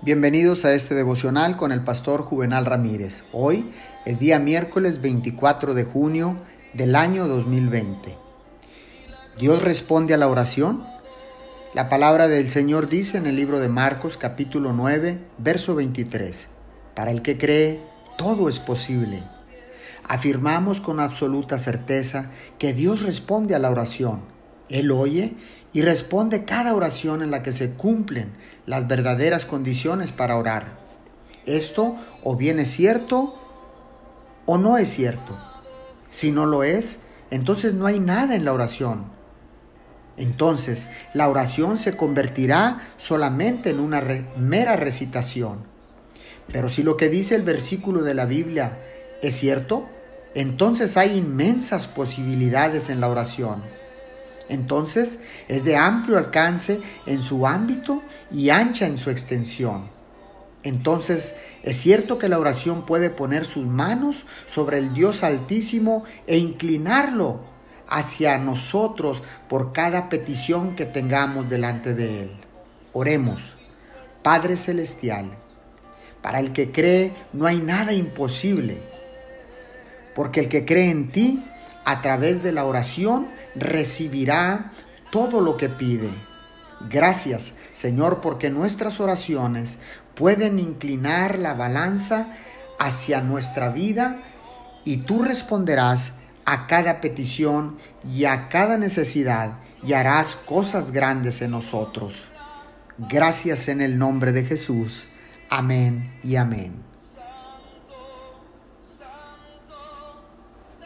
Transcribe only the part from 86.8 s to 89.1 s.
Gracias, Señor, porque nuestras